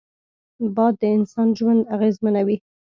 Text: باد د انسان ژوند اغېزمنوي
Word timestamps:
باد 0.75 0.93
د 1.01 1.03
انسان 1.15 1.47
ژوند 1.57 1.81
اغېزمنوي 1.95 2.57